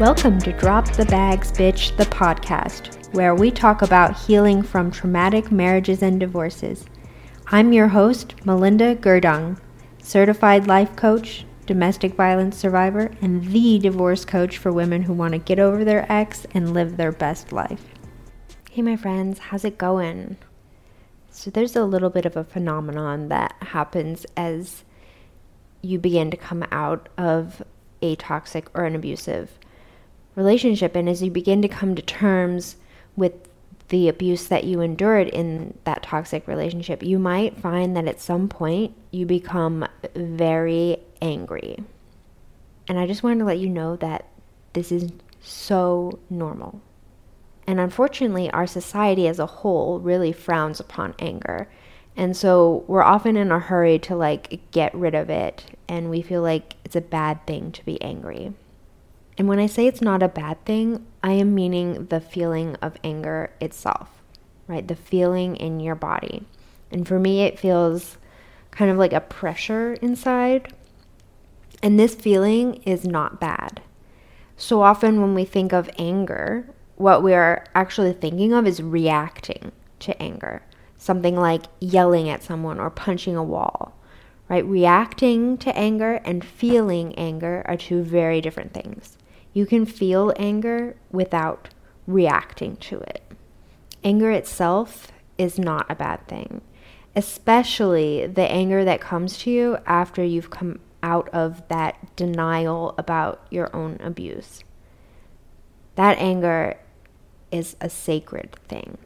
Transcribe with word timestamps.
Welcome 0.00 0.38
to 0.42 0.52
Drop 0.52 0.92
the 0.92 1.06
Bags 1.06 1.50
Bitch, 1.50 1.96
the 1.96 2.04
podcast, 2.04 3.12
where 3.14 3.34
we 3.34 3.50
talk 3.50 3.82
about 3.82 4.16
healing 4.16 4.62
from 4.62 4.92
traumatic 4.92 5.50
marriages 5.50 6.04
and 6.04 6.20
divorces. 6.20 6.84
I'm 7.48 7.72
your 7.72 7.88
host, 7.88 8.36
Melinda 8.46 8.94
Gerdung, 8.94 9.58
certified 10.00 10.68
life 10.68 10.94
coach, 10.94 11.44
domestic 11.66 12.14
violence 12.14 12.56
survivor, 12.56 13.10
and 13.20 13.44
the 13.46 13.80
divorce 13.80 14.24
coach 14.24 14.58
for 14.58 14.70
women 14.70 15.02
who 15.02 15.12
want 15.12 15.32
to 15.32 15.38
get 15.38 15.58
over 15.58 15.84
their 15.84 16.06
ex 16.10 16.46
and 16.54 16.72
live 16.72 16.96
their 16.96 17.10
best 17.10 17.50
life. 17.50 17.86
Hey, 18.70 18.82
my 18.82 18.94
friends, 18.94 19.40
how's 19.40 19.64
it 19.64 19.78
going? 19.78 20.36
So, 21.32 21.50
there's 21.50 21.74
a 21.74 21.84
little 21.84 22.10
bit 22.10 22.24
of 22.24 22.36
a 22.36 22.44
phenomenon 22.44 23.30
that 23.30 23.56
happens 23.60 24.26
as 24.36 24.84
you 25.82 25.98
begin 25.98 26.30
to 26.30 26.36
come 26.36 26.64
out 26.70 27.08
of 27.18 27.64
a 28.00 28.14
toxic 28.14 28.68
or 28.78 28.84
an 28.84 28.94
abusive 28.94 29.58
relationship. 30.38 30.96
And 30.96 31.08
as 31.08 31.22
you 31.22 31.30
begin 31.30 31.60
to 31.62 31.68
come 31.68 31.94
to 31.96 32.02
terms 32.02 32.76
with 33.16 33.32
the 33.88 34.08
abuse 34.08 34.46
that 34.46 34.64
you 34.64 34.80
endured 34.80 35.28
in 35.28 35.76
that 35.84 36.04
toxic 36.04 36.46
relationship, 36.46 37.02
you 37.02 37.18
might 37.18 37.58
find 37.58 37.96
that 37.96 38.06
at 38.06 38.20
some 38.20 38.48
point 38.48 38.94
you 39.10 39.26
become 39.26 39.86
very 40.14 40.98
angry. 41.20 41.76
And 42.86 42.98
I 42.98 43.06
just 43.06 43.22
wanted 43.22 43.40
to 43.40 43.44
let 43.44 43.58
you 43.58 43.68
know 43.68 43.96
that 43.96 44.26
this 44.74 44.92
is 44.92 45.10
so 45.40 46.18
normal. 46.30 46.80
And 47.66 47.80
unfortunately, 47.80 48.50
our 48.50 48.66
society 48.66 49.26
as 49.26 49.38
a 49.38 49.46
whole 49.46 49.98
really 49.98 50.32
frowns 50.32 50.80
upon 50.80 51.14
anger. 51.18 51.68
And 52.16 52.36
so 52.36 52.84
we're 52.86 53.02
often 53.02 53.36
in 53.36 53.50
a 53.50 53.58
hurry 53.58 53.98
to 54.00 54.16
like 54.16 54.60
get 54.70 54.94
rid 54.94 55.14
of 55.14 55.30
it, 55.30 55.64
and 55.88 56.10
we 56.10 56.22
feel 56.22 56.42
like 56.42 56.76
it's 56.84 56.96
a 56.96 57.00
bad 57.00 57.46
thing 57.46 57.72
to 57.72 57.84
be 57.84 58.00
angry. 58.02 58.52
And 59.38 59.46
when 59.46 59.60
I 59.60 59.66
say 59.66 59.86
it's 59.86 60.02
not 60.02 60.20
a 60.20 60.28
bad 60.28 60.64
thing, 60.64 61.06
I 61.22 61.32
am 61.32 61.54
meaning 61.54 62.06
the 62.06 62.20
feeling 62.20 62.74
of 62.82 62.96
anger 63.04 63.52
itself, 63.60 64.10
right? 64.66 64.86
The 64.86 64.96
feeling 64.96 65.54
in 65.54 65.78
your 65.78 65.94
body. 65.94 66.44
And 66.90 67.06
for 67.06 67.20
me, 67.20 67.42
it 67.42 67.58
feels 67.58 68.18
kind 68.72 68.90
of 68.90 68.98
like 68.98 69.12
a 69.12 69.20
pressure 69.20 69.92
inside. 70.02 70.74
And 71.84 72.00
this 72.00 72.16
feeling 72.16 72.82
is 72.82 73.04
not 73.04 73.38
bad. 73.38 73.80
So 74.56 74.82
often, 74.82 75.20
when 75.20 75.34
we 75.34 75.44
think 75.44 75.72
of 75.72 75.88
anger, 75.98 76.68
what 76.96 77.22
we 77.22 77.32
are 77.32 77.64
actually 77.76 78.14
thinking 78.14 78.52
of 78.52 78.66
is 78.66 78.82
reacting 78.82 79.70
to 80.00 80.20
anger. 80.20 80.62
Something 80.96 81.36
like 81.36 81.62
yelling 81.78 82.28
at 82.28 82.42
someone 82.42 82.80
or 82.80 82.90
punching 82.90 83.36
a 83.36 83.44
wall, 83.44 83.94
right? 84.48 84.64
Reacting 84.64 85.56
to 85.58 85.76
anger 85.78 86.14
and 86.24 86.44
feeling 86.44 87.14
anger 87.14 87.62
are 87.66 87.76
two 87.76 88.02
very 88.02 88.40
different 88.40 88.74
things. 88.74 89.16
You 89.52 89.66
can 89.66 89.86
feel 89.86 90.32
anger 90.36 90.96
without 91.10 91.70
reacting 92.06 92.76
to 92.76 92.98
it. 93.00 93.22
Anger 94.04 94.30
itself 94.30 95.12
is 95.36 95.58
not 95.58 95.90
a 95.90 95.94
bad 95.94 96.26
thing, 96.28 96.60
especially 97.16 98.26
the 98.26 98.50
anger 98.50 98.84
that 98.84 99.00
comes 99.00 99.38
to 99.38 99.50
you 99.50 99.78
after 99.86 100.22
you've 100.24 100.50
come 100.50 100.80
out 101.02 101.28
of 101.30 101.66
that 101.68 102.16
denial 102.16 102.94
about 102.98 103.46
your 103.50 103.74
own 103.74 103.98
abuse. 104.00 104.62
That 105.94 106.18
anger 106.18 106.78
is 107.50 107.76
a 107.80 107.90
sacred 107.90 108.56
thing. 108.68 108.98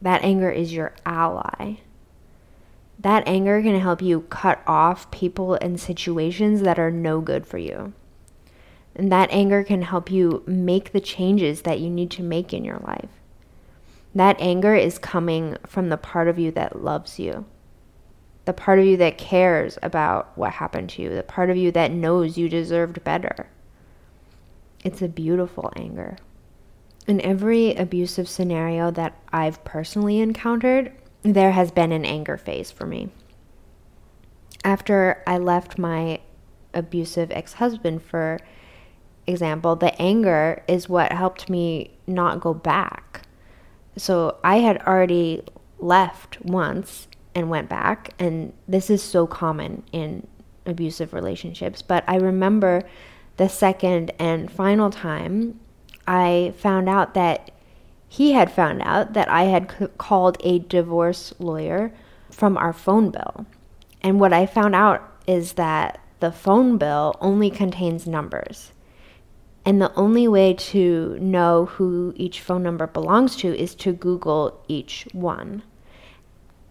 That 0.00 0.22
anger 0.22 0.50
is 0.50 0.72
your 0.72 0.94
ally. 1.04 1.76
That 2.98 3.26
anger 3.26 3.62
can 3.62 3.78
help 3.80 4.02
you 4.02 4.22
cut 4.22 4.60
off 4.66 5.10
people 5.10 5.54
and 5.54 5.80
situations 5.80 6.62
that 6.62 6.78
are 6.78 6.90
no 6.90 7.20
good 7.20 7.46
for 7.46 7.58
you. 7.58 7.92
And 8.98 9.12
that 9.12 9.30
anger 9.30 9.62
can 9.62 9.82
help 9.82 10.10
you 10.10 10.42
make 10.46 10.92
the 10.92 11.00
changes 11.00 11.62
that 11.62 11.78
you 11.78 11.88
need 11.88 12.10
to 12.12 12.22
make 12.22 12.52
in 12.52 12.64
your 12.64 12.80
life. 12.80 13.08
That 14.14 14.36
anger 14.40 14.74
is 14.74 14.98
coming 14.98 15.56
from 15.66 15.88
the 15.88 15.96
part 15.96 16.26
of 16.26 16.38
you 16.38 16.50
that 16.52 16.82
loves 16.82 17.18
you, 17.20 17.46
the 18.44 18.52
part 18.52 18.80
of 18.80 18.84
you 18.84 18.96
that 18.96 19.16
cares 19.16 19.78
about 19.82 20.36
what 20.36 20.54
happened 20.54 20.90
to 20.90 21.02
you, 21.02 21.14
the 21.14 21.22
part 21.22 21.48
of 21.48 21.56
you 21.56 21.70
that 21.72 21.92
knows 21.92 22.36
you 22.36 22.48
deserved 22.48 23.04
better. 23.04 23.48
It's 24.82 25.02
a 25.02 25.08
beautiful 25.08 25.72
anger. 25.76 26.16
In 27.06 27.20
every 27.20 27.74
abusive 27.74 28.28
scenario 28.28 28.90
that 28.90 29.16
I've 29.32 29.62
personally 29.64 30.18
encountered, 30.18 30.92
there 31.22 31.52
has 31.52 31.70
been 31.70 31.92
an 31.92 32.04
anger 32.04 32.36
phase 32.36 32.70
for 32.70 32.86
me. 32.86 33.10
After 34.64 35.22
I 35.26 35.38
left 35.38 35.78
my 35.78 36.20
abusive 36.74 37.30
ex 37.30 37.54
husband 37.54 38.02
for 38.02 38.40
example, 39.28 39.76
the 39.76 40.00
anger 40.00 40.62
is 40.66 40.88
what 40.88 41.12
helped 41.12 41.48
me 41.48 41.96
not 42.06 42.40
go 42.40 42.54
back. 42.54 43.22
So 43.96 44.38
I 44.42 44.56
had 44.58 44.78
already 44.82 45.42
left 45.78 46.40
once 46.42 47.08
and 47.34 47.50
went 47.50 47.68
back, 47.68 48.14
and 48.18 48.52
this 48.66 48.90
is 48.90 49.02
so 49.02 49.26
common 49.26 49.84
in 49.92 50.26
abusive 50.66 51.12
relationships. 51.12 51.82
But 51.82 52.04
I 52.08 52.16
remember 52.16 52.82
the 53.36 53.48
second 53.48 54.12
and 54.18 54.50
final 54.50 54.90
time 54.90 55.60
I 56.06 56.54
found 56.56 56.88
out 56.88 57.14
that 57.14 57.50
he 58.08 58.32
had 58.32 58.50
found 58.50 58.82
out 58.82 59.12
that 59.12 59.28
I 59.28 59.44
had 59.44 59.70
c- 59.70 59.86
called 59.98 60.38
a 60.40 60.58
divorce 60.60 61.34
lawyer 61.38 61.92
from 62.30 62.56
our 62.56 62.72
phone 62.72 63.10
bill. 63.10 63.46
And 64.02 64.18
what 64.18 64.32
I 64.32 64.46
found 64.46 64.74
out 64.74 65.02
is 65.26 65.54
that 65.54 66.00
the 66.20 66.32
phone 66.32 66.78
bill 66.78 67.14
only 67.20 67.50
contains 67.50 68.06
numbers. 68.06 68.72
And 69.68 69.82
the 69.82 69.94
only 69.96 70.26
way 70.26 70.54
to 70.54 71.18
know 71.20 71.66
who 71.66 72.14
each 72.16 72.40
phone 72.40 72.62
number 72.62 72.86
belongs 72.86 73.36
to 73.36 73.54
is 73.54 73.74
to 73.74 73.92
Google 73.92 74.64
each 74.66 75.06
one. 75.12 75.62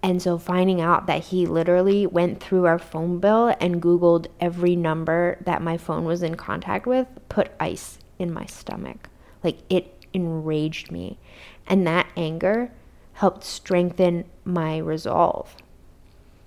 And 0.02 0.20
so 0.20 0.40
finding 0.40 0.82
out 0.82 1.06
that 1.06 1.26
he 1.26 1.46
literally 1.46 2.08
went 2.08 2.42
through 2.42 2.66
our 2.66 2.80
phone 2.80 3.20
bill 3.20 3.56
and 3.62 3.84
Googled 3.84 4.26
every 4.40 4.76
number 4.76 5.38
that 5.42 5.62
my 5.62 5.78
phone 5.78 6.06
was 6.06 6.24
in 6.24 6.38
contact 6.38 6.88
with 6.88 7.06
put 7.30 7.52
ice 7.60 8.00
in 8.18 8.34
my 8.34 8.48
stomach. 8.48 9.10
Like 9.44 9.60
it 9.70 10.04
enraged 10.12 10.92
me. 10.92 11.20
And 11.68 11.86
that 11.86 12.08
anger 12.18 12.72
helped 13.14 13.44
strengthen 13.44 14.26
my 14.44 14.80
resolve. 14.80 15.56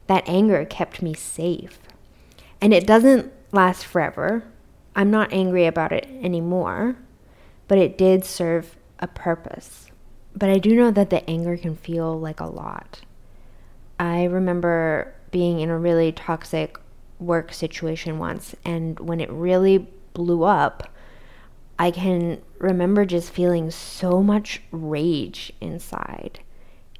That 0.08 0.28
anger 0.28 0.64
kept 0.64 1.00
me 1.00 1.14
safe. 1.14 1.78
And 2.60 2.74
it 2.74 2.88
doesn't 2.88 3.32
last 3.52 3.86
forever. 3.86 4.42
I'm 5.00 5.10
not 5.10 5.32
angry 5.32 5.64
about 5.64 5.92
it 5.92 6.06
anymore, 6.20 6.94
but 7.68 7.78
it 7.78 7.96
did 7.96 8.22
serve 8.22 8.76
a 8.98 9.06
purpose. 9.06 9.90
But 10.36 10.50
I 10.50 10.58
do 10.58 10.76
know 10.76 10.90
that 10.90 11.08
the 11.08 11.26
anger 11.28 11.56
can 11.56 11.74
feel 11.74 12.20
like 12.20 12.38
a 12.38 12.44
lot. 12.44 13.00
I 13.98 14.24
remember 14.24 15.14
being 15.30 15.60
in 15.60 15.70
a 15.70 15.78
really 15.78 16.12
toxic 16.12 16.78
work 17.18 17.54
situation 17.54 18.18
once, 18.18 18.54
and 18.62 19.00
when 19.00 19.20
it 19.20 19.30
really 19.30 19.88
blew 20.12 20.42
up, 20.42 20.90
I 21.78 21.90
can 21.92 22.42
remember 22.58 23.06
just 23.06 23.32
feeling 23.32 23.70
so 23.70 24.22
much 24.22 24.60
rage 24.70 25.50
inside. 25.62 26.40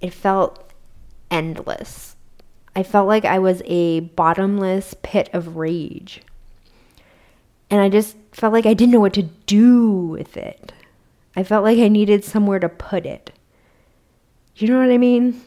It 0.01 0.15
felt 0.15 0.73
endless. 1.31 2.17
I 2.75 2.83
felt 2.83 3.09
like 3.09 3.27
I 3.27 3.39
was 3.39 3.61
a 3.67 4.01
bottomless 4.01 4.95
pit 5.03 5.29
of 5.35 5.59
rage. 5.59 6.23
And 7.71 7.81
I 7.81 7.89
just 7.89 8.17
felt 8.33 8.53
like 8.53 8.67
I 8.67 8.75
didn't 8.75 8.93
know 8.93 9.01
what 9.01 9.15
to 9.15 9.23
do 9.23 9.89
with 9.89 10.37
it. 10.37 10.73
I 11.37 11.45
felt 11.45 11.65
like 11.65 11.79
I 11.79 11.89
needed 11.89 12.25
somewhere 12.25 12.59
to 12.59 12.69
put 12.69 13.07
it. 13.07 13.33
You 14.57 14.69
know 14.69 14.79
what 14.79 14.91
I 14.91 14.99
mean? 14.99 15.41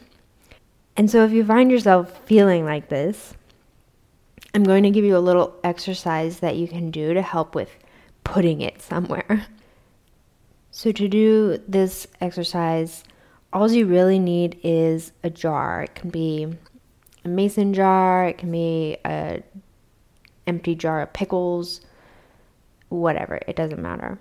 And 0.96 1.10
so 1.10 1.24
if 1.24 1.32
you 1.32 1.44
find 1.44 1.70
yourself 1.70 2.20
feeling 2.26 2.64
like 2.64 2.88
this, 2.88 3.34
I'm 4.54 4.64
going 4.64 4.84
to 4.84 4.90
give 4.90 5.04
you 5.04 5.16
a 5.16 5.18
little 5.18 5.54
exercise 5.64 6.38
that 6.38 6.56
you 6.56 6.68
can 6.68 6.90
do 6.90 7.12
to 7.12 7.22
help 7.22 7.54
with 7.54 7.70
putting 8.22 8.60
it 8.60 8.82
somewhere. 8.82 9.46
So, 10.76 10.90
to 10.90 11.06
do 11.06 11.62
this 11.68 12.08
exercise, 12.20 13.04
all 13.52 13.70
you 13.70 13.86
really 13.86 14.18
need 14.18 14.58
is 14.64 15.12
a 15.22 15.30
jar. 15.30 15.84
It 15.84 15.94
can 15.94 16.10
be 16.10 16.48
a 17.24 17.28
mason 17.28 17.72
jar, 17.72 18.26
it 18.26 18.38
can 18.38 18.50
be 18.50 18.96
a 19.04 19.44
empty 20.48 20.74
jar 20.74 21.00
of 21.02 21.12
pickles, 21.12 21.80
whatever, 23.00 23.40
it 23.46 23.56
doesn't 23.56 23.80
matter. 23.80 24.18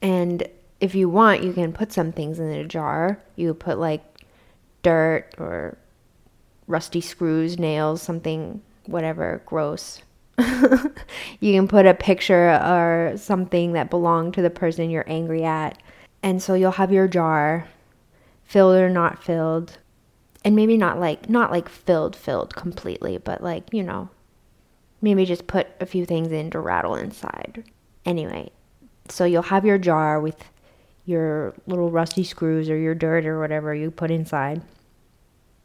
And 0.00 0.46
if 0.80 0.94
you 0.94 1.08
want, 1.08 1.44
you 1.44 1.52
can 1.52 1.72
put 1.72 1.92
some 1.92 2.12
things 2.12 2.38
in 2.38 2.50
a 2.50 2.64
jar. 2.64 3.18
You 3.36 3.54
put 3.54 3.78
like 3.78 4.02
dirt 4.82 5.30
or 5.38 5.78
rusty 6.66 7.00
screws, 7.00 7.58
nails, 7.58 8.02
something, 8.02 8.60
whatever, 8.86 9.42
gross. 9.46 10.02
you 10.38 11.52
can 11.52 11.68
put 11.68 11.86
a 11.86 11.94
picture 11.94 12.50
or 12.50 13.14
something 13.16 13.72
that 13.72 13.90
belonged 13.90 14.34
to 14.34 14.42
the 14.42 14.50
person 14.50 14.90
you're 14.90 15.08
angry 15.08 15.44
at. 15.44 15.78
And 16.22 16.42
so 16.42 16.54
you'll 16.54 16.72
have 16.72 16.92
your 16.92 17.08
jar 17.08 17.68
filled 18.44 18.76
or 18.76 18.90
not 18.90 19.22
filled. 19.22 19.78
And 20.44 20.56
maybe 20.56 20.76
not 20.76 20.98
like 20.98 21.28
not 21.28 21.52
like 21.52 21.68
filled 21.68 22.16
filled 22.16 22.56
completely, 22.56 23.18
but 23.18 23.42
like, 23.42 23.72
you 23.72 23.84
know, 23.84 24.08
maybe 25.00 25.24
just 25.24 25.46
put 25.46 25.68
a 25.80 25.86
few 25.86 26.04
things 26.04 26.32
in 26.32 26.50
to 26.50 26.58
rattle 26.58 26.96
inside. 26.96 27.62
Anyway, 28.04 28.50
So 29.08 29.24
you'll 29.24 29.42
have 29.42 29.64
your 29.64 29.78
jar 29.78 30.20
with 30.20 30.36
your 31.04 31.54
little 31.66 31.90
rusty 31.90 32.24
screws 32.24 32.70
or 32.70 32.76
your 32.76 32.94
dirt 32.94 33.26
or 33.26 33.40
whatever 33.40 33.74
you 33.74 33.90
put 33.90 34.10
inside. 34.10 34.62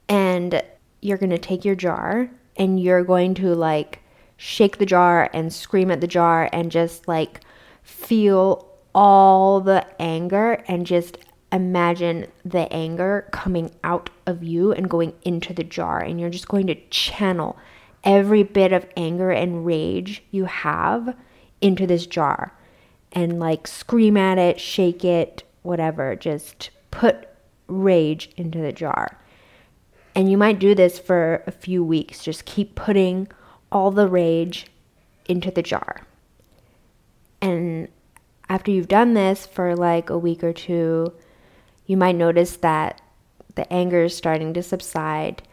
And 0.10 0.62
you're 1.02 1.18
going 1.18 1.32
to 1.32 1.38
take 1.38 1.64
your 1.64 1.76
jar 1.76 2.30
and 2.56 2.80
you're 2.82 3.04
going 3.04 3.36
to 3.36 3.54
like 3.54 4.02
shake 4.38 4.78
the 4.78 4.86
jar 4.86 5.30
and 5.34 5.52
scream 5.54 5.92
at 5.92 6.02
the 6.02 6.08
jar 6.08 6.50
and 6.52 6.72
just 6.72 7.08
like 7.08 7.42
feel 7.84 8.68
all 8.94 9.62
the 9.62 9.86
anger 10.02 10.64
and 10.68 10.86
just 10.86 11.18
imagine 11.52 12.28
the 12.44 12.72
anger 12.74 13.28
coming 13.32 13.72
out 13.84 14.10
of 14.26 14.44
you 14.44 14.72
and 14.72 14.90
going 14.90 15.14
into 15.24 15.54
the 15.54 15.64
jar. 15.64 16.00
And 16.00 16.20
you're 16.20 16.30
just 16.30 16.48
going 16.48 16.68
to 16.68 16.76
channel 16.90 17.58
every 18.04 18.44
bit 18.44 18.74
of 18.74 18.86
anger 18.96 19.32
and 19.32 19.66
rage 19.66 20.24
you 20.32 20.46
have 20.46 21.16
into 21.62 21.88
this 21.88 22.06
jar 22.06 22.54
and 23.12 23.40
like 23.40 23.68
scream 23.68 24.18
at 24.18 24.38
it, 24.38 24.60
shake 24.60 25.04
it, 25.04 25.44
whatever. 25.64 26.16
Just 26.16 26.70
put 26.92 27.28
rage 27.68 28.30
into 28.38 28.60
the 28.60 28.72
jar. 28.72 29.20
And 30.16 30.32
you 30.32 30.38
might 30.38 30.60
do 30.60 30.74
this 30.74 30.98
for 30.98 31.44
a 31.46 31.52
few 31.52 31.84
weeks. 31.84 32.24
Just 32.24 32.46
keep 32.46 32.76
putting 32.76 33.28
all 33.72 33.92
the 33.92 34.08
rage 34.08 34.68
into 35.26 35.52
the 35.52 35.62
jar. 35.62 36.02
And 37.42 37.90
after 38.50 38.72
you've 38.72 38.88
done 38.88 39.14
this 39.14 39.46
for 39.46 39.76
like 39.76 40.10
a 40.10 40.18
week 40.18 40.44
or 40.44 40.54
two, 40.54 41.14
you 41.86 41.98
might 41.98 42.16
notice 42.16 42.58
that 42.58 43.02
the 43.56 43.72
anger 43.72 44.04
is 44.04 44.16
starting 44.16 44.54
to 44.54 44.64
subside. 44.64 45.44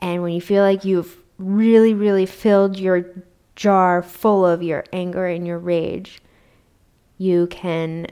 And 0.00 0.22
when 0.22 0.32
you 0.32 0.40
feel 0.40 0.62
like 0.62 0.84
you've 0.84 1.16
really, 1.38 1.94
really 1.94 2.26
filled 2.26 2.78
your 2.78 3.04
jar 3.60 4.02
full 4.02 4.46
of 4.46 4.62
your 4.62 4.82
anger 4.90 5.26
and 5.26 5.46
your 5.46 5.58
rage, 5.58 6.22
you 7.18 7.46
can 7.48 8.06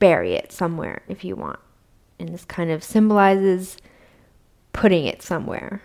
bury 0.00 0.32
it 0.32 0.50
somewhere 0.50 1.00
if 1.06 1.24
you 1.24 1.36
want. 1.36 1.60
And 2.18 2.30
this 2.30 2.44
kind 2.44 2.72
of 2.72 2.82
symbolizes 2.82 3.76
putting 4.72 5.06
it 5.06 5.22
somewhere. 5.22 5.80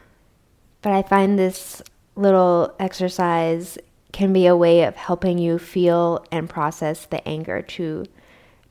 But 0.81 0.94
I 0.94 1.04
find 1.04 1.38
this 1.38 1.84
little 2.16 2.74
exercise 2.80 3.78
can 4.12 4.34
be 4.34 4.48
a 4.48 4.57
way 4.57 4.81
of 4.81 4.96
helping 4.96 5.38
you 5.38 5.60
feel 5.60 6.25
and 6.31 6.50
process 6.50 7.06
the 7.06 7.25
anger 7.28 7.62
to 7.62 8.06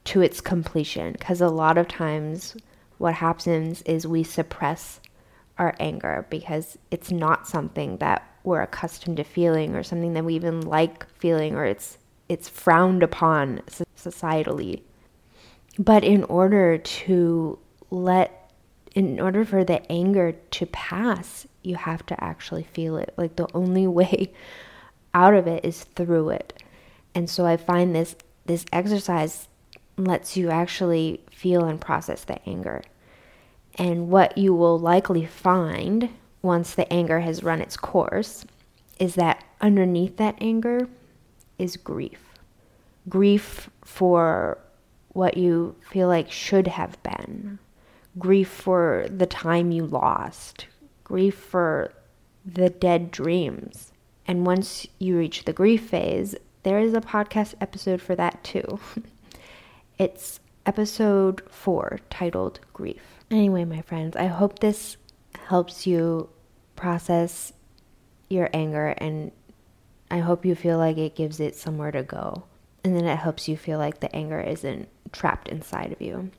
to 0.02 0.20
its 0.20 0.40
completion 0.40 1.12
because 1.12 1.40
a 1.40 1.48
lot 1.48 1.78
of 1.78 1.86
times 1.86 2.56
what 2.98 3.14
happens 3.14 3.82
is 3.82 4.06
we 4.06 4.22
suppress 4.22 5.00
our 5.58 5.74
anger 5.78 6.26
because 6.28 6.76
it's 6.90 7.10
not 7.10 7.46
something 7.46 7.96
that 7.98 8.33
we're 8.44 8.62
accustomed 8.62 9.16
to 9.16 9.24
feeling 9.24 9.74
or 9.74 9.82
something 9.82 10.12
that 10.12 10.24
we 10.24 10.34
even 10.34 10.60
like 10.60 11.06
feeling 11.18 11.54
or 11.54 11.64
it's 11.64 11.98
it's 12.28 12.48
frowned 12.48 13.02
upon 13.02 13.60
societally 13.96 14.82
but 15.78 16.04
in 16.04 16.24
order 16.24 16.78
to 16.78 17.58
let 17.90 18.40
in 18.94 19.18
order 19.18 19.44
for 19.44 19.64
the 19.64 19.90
anger 19.90 20.32
to 20.52 20.66
pass, 20.66 21.46
you 21.62 21.74
have 21.74 22.06
to 22.06 22.22
actually 22.22 22.62
feel 22.62 22.96
it. 22.96 23.12
Like 23.16 23.36
the 23.36 23.48
only 23.54 23.86
way 23.98 24.32
out 25.12 25.34
of 25.34 25.46
it 25.46 25.64
is 25.64 25.84
through 25.84 26.30
it. 26.30 26.62
And 27.14 27.28
so 27.28 27.44
I 27.44 27.56
find 27.56 27.94
this 27.94 28.16
this 28.46 28.64
exercise 28.72 29.48
lets 29.96 30.36
you 30.36 30.50
actually 30.50 31.20
feel 31.30 31.64
and 31.64 31.80
process 31.80 32.24
the 32.24 32.46
anger. 32.48 32.82
And 33.76 34.08
what 34.08 34.38
you 34.38 34.54
will 34.54 34.78
likely 34.78 35.26
find 35.26 36.10
once 36.44 36.74
the 36.74 36.92
anger 36.92 37.20
has 37.20 37.42
run 37.42 37.60
its 37.60 37.76
course 37.76 38.44
is 38.98 39.14
that 39.14 39.42
underneath 39.60 40.18
that 40.18 40.36
anger 40.40 40.86
is 41.58 41.76
grief. 41.76 42.20
Grief 43.08 43.70
for 43.82 44.58
what 45.08 45.36
you 45.36 45.74
feel 45.90 46.06
like 46.06 46.30
should 46.30 46.66
have 46.66 47.02
been, 47.02 47.58
grief 48.18 48.48
for 48.48 49.06
the 49.08 49.26
time 49.26 49.70
you 49.70 49.86
lost, 49.86 50.66
grief 51.02 51.34
for 51.34 51.92
the 52.44 52.68
dead 52.68 53.10
dreams. 53.10 53.92
And 54.26 54.46
once 54.46 54.86
you 54.98 55.16
reach 55.16 55.44
the 55.44 55.52
grief 55.52 55.88
phase, 55.88 56.34
there 56.62 56.78
is 56.78 56.94
a 56.94 57.00
podcast 57.00 57.54
episode 57.60 58.00
for 58.00 58.14
that 58.16 58.42
too. 58.44 58.78
it's 59.98 60.40
episode 60.66 61.42
four 61.50 62.00
titled 62.10 62.60
Grief. 62.72 63.02
Anyway, 63.30 63.64
my 63.64 63.82
friends, 63.82 64.16
I 64.16 64.26
hope 64.26 64.58
this 64.58 64.96
helps 65.46 65.86
you 65.86 66.28
process 66.76 67.52
your 68.28 68.50
anger 68.52 68.88
and 68.98 69.32
I 70.10 70.18
hope 70.18 70.44
you 70.44 70.54
feel 70.54 70.78
like 70.78 70.98
it 70.98 71.16
gives 71.16 71.40
it 71.40 71.56
somewhere 71.56 71.90
to 71.90 72.02
go. 72.02 72.44
And 72.84 72.94
then 72.94 73.06
it 73.06 73.16
helps 73.16 73.48
you 73.48 73.56
feel 73.56 73.78
like 73.78 74.00
the 74.00 74.14
anger 74.14 74.40
isn't 74.40 74.88
trapped 75.12 75.48
inside 75.48 75.92
of 75.92 76.00
you. 76.00 76.30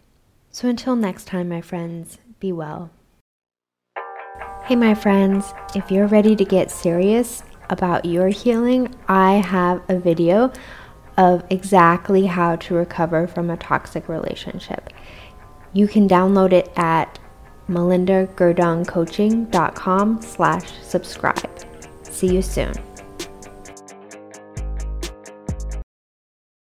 So 0.52 0.70
until 0.70 0.96
next 0.96 1.26
time, 1.26 1.50
my 1.50 1.62
friends, 1.62 2.20
be 2.40 2.52
well. 2.52 2.92
Hey, 4.64 4.76
my 4.76 4.94
friends, 4.94 5.54
if 5.76 5.92
you're 5.92 6.08
ready 6.08 6.36
to 6.36 6.46
get 6.46 6.72
serious 6.72 7.44
about 7.70 8.06
your 8.06 8.30
healing, 8.30 8.94
I 9.08 9.34
have 9.34 9.82
a 9.90 10.00
video 10.00 10.52
of 11.18 11.44
exactly 11.50 12.26
how 12.26 12.56
to 12.58 12.76
recover 12.76 13.28
from 13.28 13.50
a 13.50 13.58
toxic 13.58 14.08
relationship. 14.08 14.92
You 15.74 15.88
can 15.88 16.08
download 16.08 16.54
it 16.54 16.72
at 16.78 17.20
melindagerdungcoaching.com 17.70 20.22
slash 20.22 20.72
subscribe. 20.82 21.50
See 22.04 22.34
you 22.34 22.42
soon. 22.42 22.74